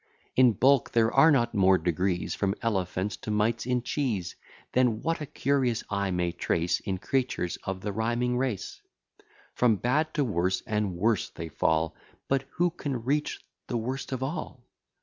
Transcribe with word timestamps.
In 0.35 0.53
bulk 0.53 0.93
there 0.93 1.13
are 1.13 1.29
not 1.29 1.53
more 1.53 1.77
degrees 1.77 2.33
From 2.33 2.55
elephants 2.63 3.15
to 3.17 3.29
mites 3.29 3.67
in 3.67 3.83
cheese, 3.83 4.35
Than 4.71 5.03
what 5.03 5.21
a 5.21 5.27
curious 5.27 5.83
eye 5.91 6.09
may 6.09 6.31
trace 6.31 6.79
In 6.79 6.97
creatures 6.97 7.59
of 7.65 7.81
the 7.81 7.91
rhyming 7.93 8.35
race. 8.35 8.81
From 9.53 9.75
bad 9.75 10.11
to 10.15 10.23
worse, 10.23 10.61
and 10.65 10.95
worse 10.97 11.29
they 11.29 11.49
fall; 11.49 11.95
But 12.27 12.45
who 12.53 12.71
can 12.71 13.03
reach 13.03 13.45
the 13.67 13.77
worst 13.77 14.11
of 14.11 14.23
all? 14.23 14.63